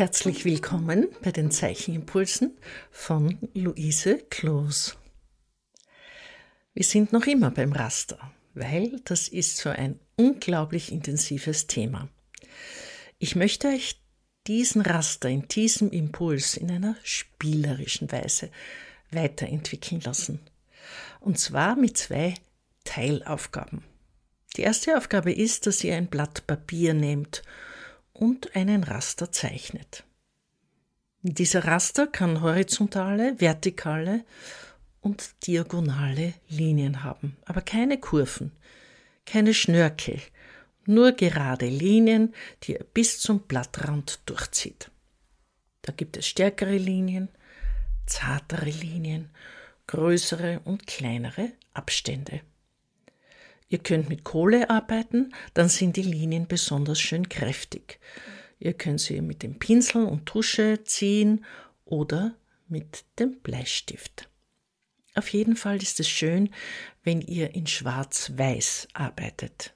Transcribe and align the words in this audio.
Herzlich 0.00 0.46
willkommen 0.46 1.08
bei 1.20 1.30
den 1.30 1.50
Zeichenimpulsen 1.50 2.56
von 2.90 3.36
Luise 3.52 4.16
Kloos. 4.30 4.96
Wir 6.72 6.84
sind 6.84 7.12
noch 7.12 7.26
immer 7.26 7.50
beim 7.50 7.72
Raster, 7.72 8.32
weil 8.54 8.98
das 9.04 9.28
ist 9.28 9.58
so 9.58 9.68
ein 9.68 10.00
unglaublich 10.16 10.90
intensives 10.90 11.66
Thema. 11.66 12.08
Ich 13.18 13.36
möchte 13.36 13.68
euch 13.68 14.00
diesen 14.46 14.80
Raster 14.80 15.28
in 15.28 15.46
diesem 15.48 15.90
Impuls 15.90 16.56
in 16.56 16.70
einer 16.70 16.96
spielerischen 17.02 18.10
Weise 18.10 18.50
weiterentwickeln 19.10 20.00
lassen. 20.00 20.40
Und 21.20 21.38
zwar 21.38 21.76
mit 21.76 21.98
zwei 21.98 22.36
Teilaufgaben. 22.84 23.84
Die 24.56 24.62
erste 24.62 24.96
Aufgabe 24.96 25.30
ist, 25.30 25.66
dass 25.66 25.84
ihr 25.84 25.94
ein 25.94 26.06
Blatt 26.06 26.46
Papier 26.46 26.94
nehmt 26.94 27.42
und 28.20 28.54
einen 28.54 28.84
Raster 28.84 29.32
zeichnet. 29.32 30.04
Dieser 31.22 31.64
Raster 31.64 32.06
kann 32.06 32.42
horizontale, 32.42 33.40
vertikale 33.40 34.24
und 35.00 35.46
diagonale 35.46 36.34
Linien 36.48 37.02
haben, 37.02 37.36
aber 37.46 37.62
keine 37.62 37.98
Kurven, 37.98 38.52
keine 39.24 39.54
Schnörkel, 39.54 40.20
nur 40.84 41.12
gerade 41.12 41.66
Linien, 41.66 42.34
die 42.62 42.76
er 42.76 42.84
bis 42.84 43.20
zum 43.20 43.40
Blattrand 43.40 44.20
durchzieht. 44.26 44.90
Da 45.82 45.92
gibt 45.92 46.16
es 46.18 46.26
stärkere 46.26 46.76
Linien, 46.76 47.28
zartere 48.06 48.70
Linien, 48.70 49.30
größere 49.86 50.60
und 50.64 50.86
kleinere 50.86 51.52
Abstände. 51.72 52.42
Ihr 53.70 53.78
könnt 53.78 54.08
mit 54.08 54.24
Kohle 54.24 54.68
arbeiten, 54.68 55.32
dann 55.54 55.68
sind 55.68 55.96
die 55.96 56.02
Linien 56.02 56.48
besonders 56.48 57.00
schön 57.00 57.28
kräftig. 57.28 58.00
Ihr 58.58 58.74
könnt 58.74 59.00
sie 59.00 59.20
mit 59.20 59.44
dem 59.44 59.60
Pinsel 59.60 60.04
und 60.04 60.26
Tusche 60.26 60.82
ziehen 60.82 61.44
oder 61.84 62.34
mit 62.68 63.04
dem 63.20 63.40
Bleistift. 63.40 64.28
Auf 65.14 65.28
jeden 65.28 65.54
Fall 65.54 65.80
ist 65.82 66.00
es 66.00 66.08
schön, 66.08 66.50
wenn 67.04 67.20
ihr 67.20 67.54
in 67.54 67.68
Schwarz-Weiß 67.68 68.88
arbeitet. 68.92 69.72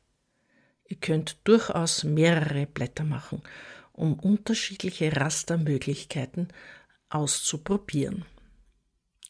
Ihr 0.86 0.96
könnt 0.96 1.38
durchaus 1.44 2.02
mehrere 2.02 2.66
Blätter 2.66 3.04
machen, 3.04 3.42
um 3.92 4.18
unterschiedliche 4.18 5.16
Rastermöglichkeiten 5.16 6.48
auszuprobieren. 7.10 8.24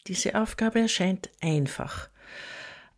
Diese 0.07 0.39
Aufgabe 0.41 0.79
erscheint 0.79 1.29
einfach, 1.39 2.09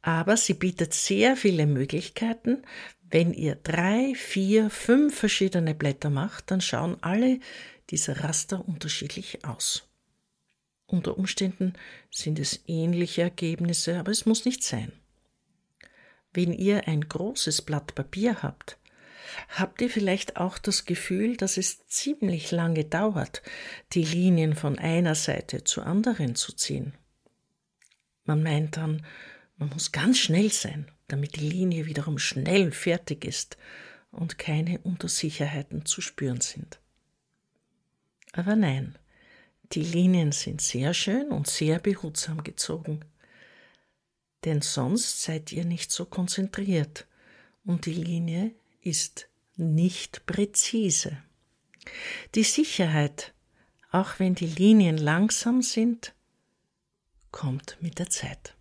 aber 0.08 0.38
sie 0.38 0.54
bietet 0.54 0.94
sehr 0.94 1.36
viele 1.36 1.68
Möglichkeiten. 1.68 2.64
Wenn 3.10 3.34
ihr 3.34 3.56
drei, 3.56 4.14
vier, 4.16 4.70
fünf 4.70 5.20
verschiedene 5.20 5.76
Blätter 5.76 6.10
macht, 6.10 6.50
dann 6.50 6.62
schauen 6.62 6.96
alle 7.02 7.42
diese 7.90 8.24
Raster 8.24 8.66
unterschiedlich 8.70 9.44
aus. 9.44 9.90
Unter 10.86 11.18
Umständen 11.18 11.74
sind 12.10 12.40
es 12.40 12.62
ähnliche 12.68 13.24
Ergebnisse, 13.24 14.00
aber 14.00 14.12
es 14.12 14.26
muss 14.26 14.46
nicht 14.46 14.64
sein. 14.64 14.94
Wenn 16.32 16.54
ihr 16.54 16.88
ein 16.88 17.02
großes 17.02 17.64
Blatt 17.64 17.94
Papier 17.94 18.42
habt, 18.42 18.78
habt 19.50 19.82
ihr 19.82 19.90
vielleicht 19.90 20.38
auch 20.38 20.58
das 20.58 20.86
Gefühl, 20.86 21.36
dass 21.36 21.58
es 21.58 21.86
ziemlich 21.88 22.52
lange 22.52 22.86
dauert, 22.86 23.42
die 23.92 24.06
Linien 24.06 24.56
von 24.56 24.80
einer 24.80 25.16
Seite 25.16 25.66
zur 25.66 25.86
anderen 25.86 26.36
zu 26.36 26.54
ziehen. 26.54 26.94
Man 28.24 28.42
meint 28.42 28.78
dann, 28.78 29.06
man 29.58 29.70
muss 29.70 29.92
ganz 29.92 30.18
schnell 30.18 30.52
sein, 30.52 30.92
damit 31.08 31.36
die 31.36 31.50
Linie 31.50 31.86
wiederum 31.86 32.20
schnell 32.20 32.72
fertig 32.72 33.26
ist 33.26 33.58
und 34.12 34.38
keine 34.38 34.80
Untersicherheiten 34.80 35.86
zu 35.86 36.02
spüren 36.02 36.42
sind. 36.42 36.80
Aber 38.34 38.56
nein, 38.56 38.98
die 39.74 39.84
Linien 39.84 40.32
sind 40.32 40.62
sehr 40.62 40.94
schön 40.94 41.30
und 41.30 41.48
sehr 41.48 41.80
behutsam 41.80 42.44
gezogen. 42.44 43.02
Denn 44.46 44.62
sonst 44.62 45.24
seid 45.24 45.52
ihr 45.52 45.66
nicht 45.66 45.92
so 45.92 46.06
konzentriert 46.06 47.08
und 47.66 47.86
die 47.86 47.94
Linie 47.94 48.52
ist 48.82 49.28
nicht 49.56 50.26
präzise. 50.26 51.18
Die 52.36 52.44
Sicherheit, 52.44 53.34
auch 53.92 54.20
wenn 54.20 54.36
die 54.36 54.48
Linien 54.48 54.98
langsam 54.98 55.62
sind, 55.62 56.14
kommt 57.32 57.78
mit 57.82 58.00
der 58.00 58.10
Zeit. 58.10 58.57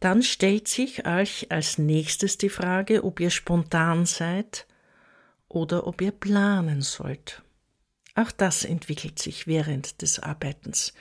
Dann 0.00 0.22
stellt 0.22 0.68
sich 0.68 1.06
euch 1.06 1.50
als 1.50 1.78
nächstes 1.78 2.38
die 2.38 2.50
Frage, 2.50 3.04
ob 3.04 3.20
ihr 3.20 3.30
spontan 3.30 4.06
seid 4.06 4.66
oder 5.48 5.86
ob 5.86 6.00
ihr 6.02 6.12
planen 6.12 6.82
sollt. 6.82 7.42
Auch 8.14 8.30
das 8.30 8.64
entwickelt 8.64 9.18
sich 9.18 9.46
während 9.46 10.02
des 10.02 10.18
Arbeitens. 10.18 10.92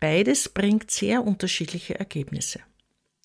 Beides 0.00 0.48
bringt 0.48 0.90
sehr 0.90 1.24
unterschiedliche 1.24 1.98
Ergebnisse. 1.98 2.60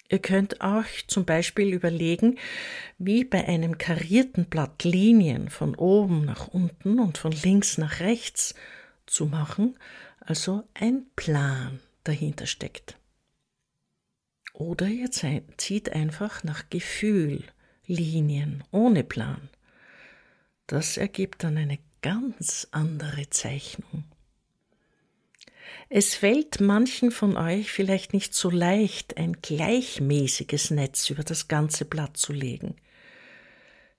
Ihr 0.09 0.19
könnt 0.19 0.61
euch 0.61 1.07
zum 1.07 1.25
Beispiel 1.25 1.73
überlegen, 1.73 2.37
wie 2.97 3.25
bei 3.25 3.45
einem 3.45 3.77
karierten 3.77 4.45
Blatt 4.45 4.83
Linien 4.83 5.49
von 5.49 5.75
oben 5.75 6.23
nach 6.23 6.47
unten 6.47 6.99
und 6.99 7.17
von 7.17 7.33
links 7.33 7.77
nach 7.77 7.99
rechts 7.99 8.55
zu 9.05 9.25
machen, 9.25 9.77
also 10.19 10.63
ein 10.73 11.07
Plan 11.15 11.79
dahinter 12.03 12.45
steckt. 12.45 12.97
Oder 14.57 14.87
ihr 14.87 15.11
zieht 15.11 15.91
einfach 15.91 16.43
nach 16.43 16.67
Gefühl 16.71 17.43
Linien 17.85 18.63
ohne 18.71 19.03
Plan. 19.03 19.49
Das 20.65 20.97
ergibt 20.97 21.43
dann 21.43 21.57
eine 21.57 21.77
ganz 22.01 22.67
andere 22.71 23.29
Zeichnung. 23.29 24.03
Es 25.89 26.15
fällt 26.15 26.59
manchen 26.59 27.11
von 27.11 27.37
euch 27.37 27.71
vielleicht 27.71 28.13
nicht 28.13 28.33
so 28.33 28.49
leicht, 28.49 29.17
ein 29.17 29.33
gleichmäßiges 29.43 30.71
Netz 30.71 31.07
über 31.11 31.23
das 31.23 31.47
ganze 31.47 31.85
Blatt 31.85 32.17
zu 32.17 32.33
legen. 32.33 32.77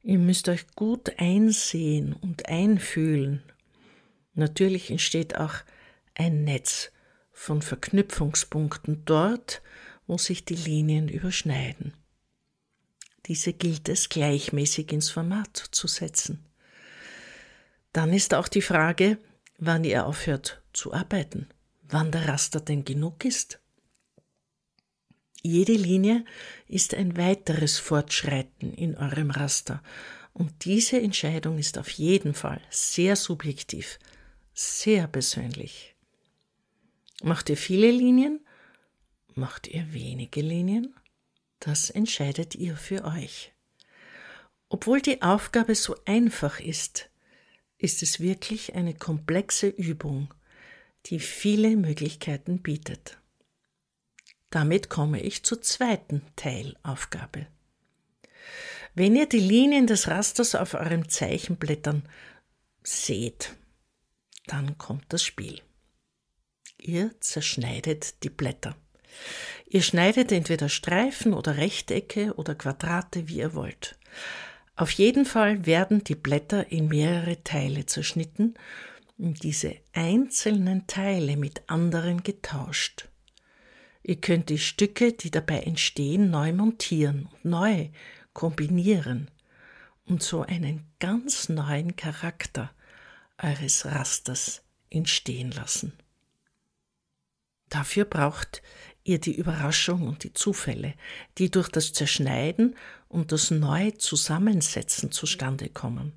Ihr 0.03 0.19
müsst 0.19 0.49
euch 0.49 0.67
gut 0.75 1.21
einsehen 1.21 2.15
und 2.15 2.49
einfühlen. 2.49 3.45
Natürlich 4.35 4.91
entsteht 4.91 5.37
auch 5.37 5.55
ein 6.15 6.43
Netz 6.43 6.91
von 7.31 7.63
Verknüpfungspunkten 7.63 9.05
dort, 9.05 9.63
wo 10.09 10.19
sich 10.19 10.45
die 10.45 10.57
Linien 10.57 11.09
überschneiden. 11.09 11.95
Diese 13.27 13.53
gilt 13.53 13.89
es 13.89 14.09
gleichmäßig 14.09 14.91
ins 14.91 15.11
Format 15.11 15.57
zu 15.57 15.87
setzen. 15.87 16.47
Dann 17.93 18.13
ist 18.13 18.35
auch 18.35 18.49
die 18.49 18.63
Frage, 18.63 19.19
wann 19.59 19.85
ihr 19.85 20.07
aufhört 20.07 20.63
zu 20.73 20.93
arbeiten, 20.95 21.49
wann 21.83 22.11
der 22.11 22.27
Raster 22.27 22.61
denn 22.61 22.85
genug 22.85 23.25
ist. 23.25 23.61
Jede 25.43 25.75
Linie 25.75 26.25
ist 26.67 26.95
ein 26.95 27.17
weiteres 27.17 27.79
Fortschreiten 27.79 28.73
in 28.73 28.97
eurem 28.97 29.31
Raster 29.31 29.83
und 30.33 30.65
diese 30.65 31.01
Entscheidung 31.01 31.59
ist 31.59 31.79
auf 31.79 31.91
jeden 31.91 32.33
Fall 32.35 32.61
sehr 32.71 33.15
subjektiv, 33.15 33.99
sehr 34.55 35.07
persönlich. 35.07 35.95
Macht 37.23 37.51
ihr 37.51 37.57
viele 37.57 37.91
Linien, 37.91 38.41
Macht 39.38 39.69
ihr 39.69 39.93
wenige 39.93 40.41
Linien? 40.41 40.97
Das 41.60 41.91
entscheidet 41.91 42.56
ihr 42.56 42.76
für 42.76 43.04
euch. 43.04 43.53
Obwohl 44.69 45.00
die 45.00 45.22
Aufgabe 45.22 45.76
so 45.76 45.94
einfach 46.06 46.59
ist, 46.59 47.09
ist 47.76 48.03
es 48.03 48.19
wirklich 48.19 48.75
eine 48.75 48.94
komplexe 48.94 49.69
Übung, 49.69 50.35
die 51.06 51.20
viele 51.20 51.76
Möglichkeiten 51.76 52.62
bietet. 52.62 53.17
Damit 54.50 54.88
komme 54.88 55.20
ich 55.23 55.44
zur 55.44 55.62
zweiten 55.62 56.23
Teilaufgabe. 56.34 57.46
Wenn 58.96 59.14
ihr 59.14 59.29
die 59.29 59.38
Linien 59.38 59.87
des 59.87 60.08
Rasters 60.08 60.56
auf 60.56 60.75
euren 60.75 61.08
Zeichenblättern 61.08 62.02
seht, 62.82 63.55
dann 64.49 64.79
kommt 64.79 65.12
das 65.12 65.23
Spiel. 65.23 65.62
Ihr 66.76 67.14
zerschneidet 67.20 68.25
die 68.25 68.31
Blätter. 68.31 68.75
Ihr 69.67 69.82
schneidet 69.82 70.32
entweder 70.32 70.69
Streifen 70.69 71.35
oder 71.35 71.56
Rechtecke 71.56 72.35
oder 72.35 72.55
Quadrate, 72.55 73.29
wie 73.29 73.38
ihr 73.38 73.55
wollt. 73.55 73.99
Auf 74.76 74.91
jeden 74.93 75.26
Fall 75.26 75.67
werden 75.67 76.05
die 76.05 76.15
Blätter 76.15 76.70
in 76.70 76.88
mehrere 76.88 77.43
Teile 77.43 77.85
zerschnitten 77.87 78.55
und 79.19 79.43
diese 79.43 79.76
einzelnen 79.93 80.87
Teile 80.87 81.37
mit 81.37 81.69
anderen 81.69 82.23
getauscht. 82.23 83.09
Ihr 84.03 84.17
könnt 84.17 84.49
die 84.49 84.59
Stücke, 84.59 85.12
die 85.12 85.31
dabei 85.31 85.61
entstehen, 85.61 86.31
neu 86.31 86.53
montieren 86.53 87.29
und 87.32 87.44
neu 87.44 87.88
kombinieren 88.32 89.31
und 90.06 90.23
so 90.23 90.43
einen 90.43 90.87
ganz 91.00 91.49
neuen 91.49 91.97
Charakter 91.97 92.70
eures 93.37 93.85
Rasters 93.85 94.62
entstehen 94.91 95.50
lassen. 95.50 95.93
Dafür 97.69 98.05
braucht 98.05 98.62
ihr 99.08 99.19
die 99.19 99.34
Überraschung 99.34 100.06
und 100.06 100.22
die 100.22 100.34
Zufälle, 100.34 100.94
die 101.38 101.50
durch 101.50 101.69
das 101.69 101.93
Zerschneiden 101.93 102.76
und 103.08 103.32
das 103.32 103.50
Neu-Zusammensetzen 103.50 105.10
zustande 105.10 105.69
kommen. 105.69 106.12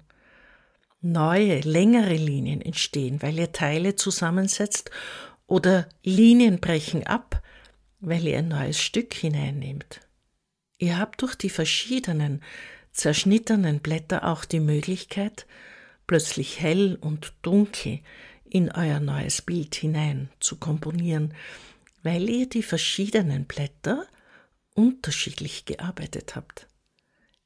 neue, 1.04 1.62
längere 1.62 2.14
Linien 2.14 2.62
entstehen, 2.62 3.22
weil 3.24 3.40
ihr 3.40 3.52
Teile 3.52 3.96
zusammensetzt 3.96 4.92
oder 5.48 5.90
Linien 6.04 6.60
brechen 6.60 7.08
ab, 7.08 7.42
weil 8.00 8.28
ihr 8.28 8.38
ein 8.38 8.50
neues 8.50 8.80
Stück 8.80 9.14
hineinnehmt. 9.14 10.02
Ihr 10.78 11.00
habt 11.00 11.22
durch 11.22 11.36
die 11.36 11.50
verschiedenen, 11.50 12.44
zerschnittenen 12.92 13.80
Blätter 13.80 14.28
auch 14.28 14.46
die 14.46 14.60
Möglichkeit, 14.60 15.48
plötzlich 16.06 16.60
hell 16.60 16.98
und 17.02 17.34
dunkel 17.42 18.02
in 18.44 18.72
euer 18.72 19.00
neues 19.00 19.42
Bild 19.42 19.76
hinein 19.76 20.30
zu 20.40 20.58
komponieren, 20.58 21.34
weil 22.04 22.30
ihr 22.30 22.50
die 22.50 22.64
verschiedenen 22.64 23.46
Blätter 23.46 24.08
unterschiedlich 24.74 25.66
gearbeitet 25.66 26.36
habt. 26.36 26.68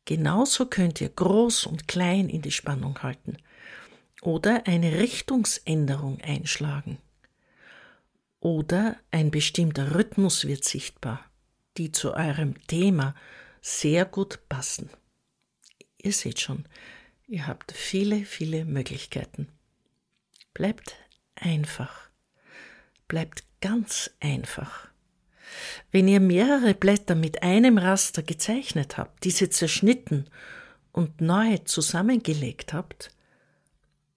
Genauso 0.06 0.68
könnt 0.68 1.02
ihr 1.02 1.10
groß 1.10 1.66
und 1.66 1.88
klein 1.88 2.30
in 2.30 2.42
die 2.42 2.52
Spannung 2.52 3.02
halten 3.02 3.38
oder 4.22 4.68
eine 4.68 5.00
Richtungsänderung 5.00 6.22
einschlagen. 6.22 7.00
Oder 8.40 8.98
ein 9.10 9.32
bestimmter 9.32 9.96
Rhythmus 9.96 10.46
wird 10.46 10.64
sichtbar, 10.64 11.26
die 11.78 11.92
zu 11.92 12.14
eurem 12.14 12.56
Thema 12.68 13.16
sehr 13.62 14.06
gut 14.06 14.48
passen. 14.48 14.90
Ihr 15.98 16.14
seht 16.14 16.40
schon, 16.40 16.66
ihr 17.28 17.48
habt 17.48 17.72
viele, 17.72 18.26
viele 18.26 18.66
Möglichkeiten. 18.66 19.48
Bleibt 20.54 20.96
einfach. 21.34 22.10
Bleibt 23.08 23.44
ganz 23.66 24.12
einfach. 24.20 24.90
Wenn 25.92 26.08
ihr 26.08 26.20
mehrere 26.20 26.76
Blätter 26.76 27.16
mit 27.16 27.42
einem 27.42 27.80
Raster 27.80 28.22
gezeichnet 28.22 28.96
habt, 28.96 29.24
diese 29.24 29.50
zerschnitten 29.50 30.30
und 30.92 31.20
neu 31.20 31.58
zusammengelegt 31.58 32.74
habt, 32.74 33.10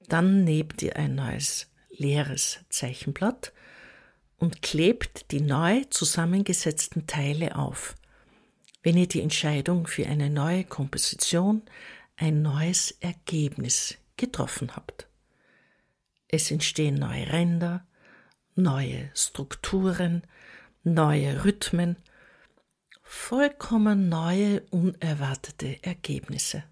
dann 0.06 0.44
nehmt 0.44 0.82
ihr 0.82 0.96
ein 0.96 1.14
neues 1.14 1.70
leeres 1.88 2.58
Zeichenblatt 2.68 3.54
und 4.36 4.60
klebt 4.60 5.30
die 5.30 5.40
neu 5.40 5.82
zusammengesetzten 5.88 7.06
Teile 7.06 7.56
auf. 7.56 7.94
Wenn 8.82 8.98
ihr 8.98 9.08
die 9.08 9.22
Entscheidung 9.22 9.86
für 9.86 10.06
eine 10.06 10.28
neue 10.28 10.64
Komposition, 10.64 11.62
ein 12.16 12.42
neues 12.42 12.90
Ergebnis 13.00 13.96
getroffen 14.18 14.76
habt. 14.76 15.08
Es 16.28 16.50
entstehen 16.50 16.96
neue 16.96 17.32
Ränder, 17.32 17.87
neue 18.58 19.10
Strukturen, 19.14 20.22
neue 20.82 21.44
Rhythmen, 21.44 21.96
vollkommen 23.02 24.08
neue, 24.08 24.60
unerwartete 24.70 25.82
Ergebnisse. 25.82 26.64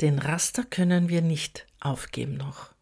Den 0.00 0.18
Raster 0.18 0.64
können 0.64 1.08
wir 1.08 1.22
nicht 1.22 1.66
aufgeben 1.80 2.36
noch. 2.36 2.74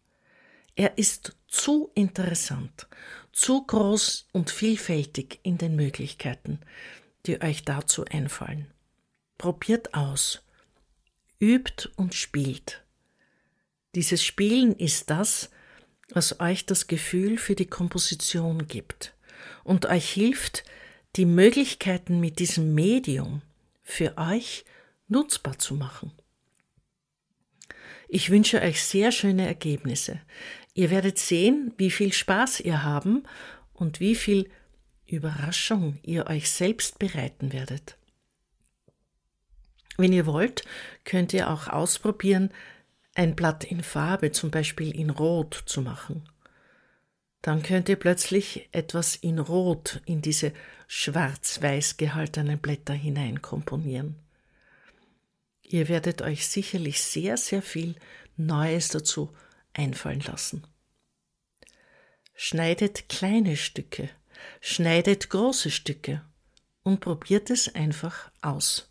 Er 0.75 0.97
ist 0.97 1.37
zu 1.47 1.91
interessant, 1.93 2.87
zu 3.31 3.63
groß 3.65 4.27
und 4.31 4.49
vielfältig 4.49 5.39
in 5.43 5.59
den 5.59 5.75
Möglichkeiten, 5.75 6.59
die 7.27 7.41
euch 7.41 7.63
dazu 7.63 8.03
einfallen. 8.05 8.73
Probiert 9.37 9.93
aus, 9.93 10.43
übt 11.39 11.89
und 11.95 12.15
spielt. 12.15 12.83
Dieses 13.93 14.23
Spielen 14.23 14.75
ist 14.75 15.11
das, 15.11 15.51
was 16.13 16.39
euch 16.39 16.65
das 16.65 16.87
Gefühl 16.87 17.37
für 17.37 17.55
die 17.55 17.65
Komposition 17.65 18.67
gibt 18.67 19.13
und 19.63 19.85
euch 19.87 20.09
hilft, 20.09 20.63
die 21.15 21.25
Möglichkeiten 21.25 22.19
mit 22.19 22.39
diesem 22.39 22.73
Medium 22.73 23.41
für 23.81 24.17
euch 24.17 24.65
nutzbar 25.07 25.59
zu 25.59 25.75
machen. 25.75 26.11
Ich 28.07 28.29
wünsche 28.29 28.61
euch 28.61 28.83
sehr 28.83 29.11
schöne 29.11 29.47
Ergebnisse. 29.47 30.21
Ihr 30.73 30.89
werdet 30.89 31.17
sehen, 31.17 31.73
wie 31.77 31.91
viel 31.91 32.13
Spaß 32.13 32.59
ihr 32.59 32.83
haben 32.83 33.23
und 33.73 33.99
wie 33.99 34.15
viel 34.15 34.49
Überraschung 35.05 35.99
ihr 36.03 36.27
euch 36.27 36.49
selbst 36.49 36.99
bereiten 36.99 37.53
werdet. 37.53 37.97
Wenn 39.97 40.13
ihr 40.13 40.25
wollt, 40.25 40.63
könnt 41.05 41.33
ihr 41.33 41.49
auch 41.49 41.67
ausprobieren, 41.67 42.51
ein 43.15 43.35
Blatt 43.35 43.63
in 43.63 43.83
Farbe, 43.83 44.31
zum 44.31 44.51
Beispiel 44.51 44.95
in 44.95 45.09
Rot, 45.09 45.63
zu 45.65 45.81
machen 45.81 46.27
dann 47.43 47.61
könnt 47.61 47.89
ihr 47.89 47.97
plötzlich 47.97 48.69
etwas 48.71 49.17
in 49.17 49.37
Rot 49.37 50.01
in 50.05 50.21
diese 50.21 50.53
schwarz-weiß 50.87 51.97
gehaltenen 51.97 52.57
Blätter 52.57 52.93
hinein 52.93 53.41
komponieren. 53.41 54.15
Ihr 55.61 55.89
werdet 55.89 56.21
euch 56.21 56.47
sicherlich 56.47 57.01
sehr, 57.01 57.35
sehr 57.35 57.61
viel 57.61 57.95
Neues 58.37 58.87
dazu 58.87 59.29
einfallen 59.73 60.21
lassen. 60.21 60.65
Schneidet 62.33 63.09
kleine 63.09 63.57
Stücke, 63.57 64.09
schneidet 64.61 65.29
große 65.29 65.69
Stücke 65.69 66.23
und 66.83 67.01
probiert 67.01 67.49
es 67.49 67.75
einfach 67.75 68.31
aus. 68.41 68.89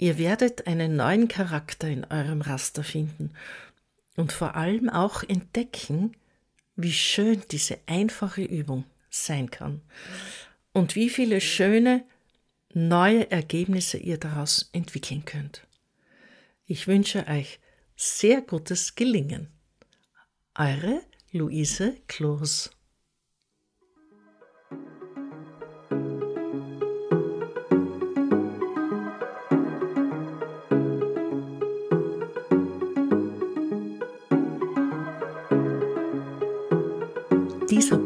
Ihr 0.00 0.16
werdet 0.16 0.66
einen 0.66 0.96
neuen 0.96 1.28
Charakter 1.28 1.86
in 1.86 2.06
eurem 2.06 2.40
Raster 2.40 2.82
finden 2.82 3.34
und 4.16 4.32
vor 4.32 4.56
allem 4.56 4.88
auch 4.88 5.22
entdecken, 5.22 6.16
wie 6.74 6.94
schön 6.94 7.42
diese 7.50 7.78
einfache 7.84 8.40
Übung 8.40 8.84
sein 9.10 9.50
kann 9.50 9.82
und 10.72 10.96
wie 10.96 11.10
viele 11.10 11.42
schöne 11.42 12.02
neue 12.72 13.30
Ergebnisse 13.30 13.98
ihr 13.98 14.16
daraus 14.16 14.70
entwickeln 14.72 15.26
könnt. 15.26 15.66
Ich 16.64 16.86
wünsche 16.86 17.26
euch 17.26 17.60
sehr 17.94 18.40
gutes 18.40 18.94
Gelingen. 18.94 19.48
Eure 20.54 21.02
Luise 21.30 21.94
Kloos 22.08 22.70